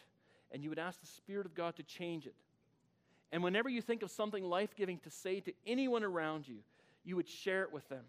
[0.52, 2.36] and you would ask the Spirit of God to change it.
[3.32, 6.58] And whenever you think of something life giving to say to anyone around you,
[7.04, 8.04] you would share it with them.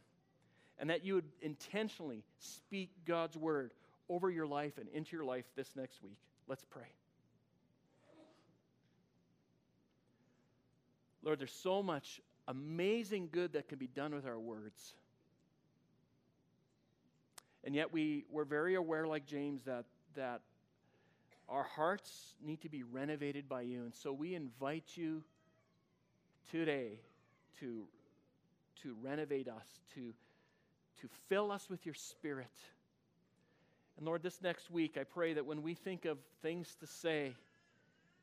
[0.78, 3.72] And that you would intentionally speak God's word
[4.08, 6.18] over your life and into your life this next week.
[6.48, 6.88] Let's pray.
[11.22, 14.94] Lord, there's so much amazing good that can be done with our words.
[17.64, 19.84] And yet we, we're very aware, like James, that,
[20.16, 20.40] that
[21.48, 23.84] our hearts need to be renovated by you.
[23.84, 25.22] And so we invite you
[26.50, 26.98] today
[27.60, 27.84] to,
[28.82, 30.12] to renovate us, to,
[31.00, 32.50] to fill us with your spirit.
[33.96, 37.34] And Lord, this next week, I pray that when we think of things to say,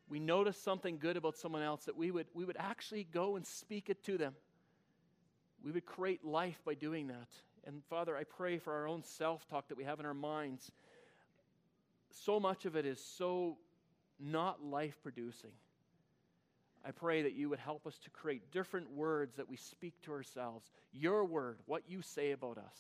[0.10, 3.46] we notice something good about someone else, that we would, we would actually go and
[3.46, 4.34] speak it to them.
[5.64, 7.28] We would create life by doing that.
[7.66, 10.72] And Father, I pray for our own self talk that we have in our minds.
[12.12, 13.58] So much of it is so
[14.20, 15.52] not life producing.
[16.84, 20.14] I pray that you would help us to create different words that we speak to
[20.14, 20.72] ourselves.
[20.94, 22.78] Your word, what you say about us.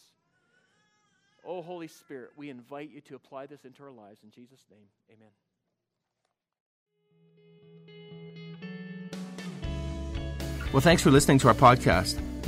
[1.45, 4.21] Oh, Holy Spirit, we invite you to apply this into our lives.
[4.23, 5.29] In Jesus' name, amen.
[10.71, 12.21] Well, thanks for listening to our podcast.